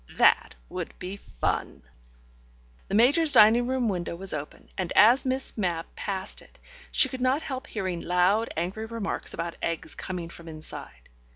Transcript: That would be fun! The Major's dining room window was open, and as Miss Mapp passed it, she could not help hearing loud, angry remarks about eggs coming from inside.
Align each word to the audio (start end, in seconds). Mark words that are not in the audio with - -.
That 0.17 0.55
would 0.67 0.97
be 0.97 1.15
fun! 1.15 1.83
The 2.87 2.95
Major's 2.95 3.31
dining 3.31 3.67
room 3.67 3.87
window 3.87 4.15
was 4.15 4.33
open, 4.33 4.67
and 4.75 4.91
as 4.95 5.27
Miss 5.27 5.55
Mapp 5.55 5.95
passed 5.95 6.41
it, 6.41 6.57
she 6.91 7.07
could 7.07 7.21
not 7.21 7.43
help 7.43 7.67
hearing 7.67 8.01
loud, 8.01 8.51
angry 8.57 8.87
remarks 8.87 9.35
about 9.35 9.57
eggs 9.61 9.93
coming 9.93 10.29
from 10.29 10.47
inside. 10.47 11.07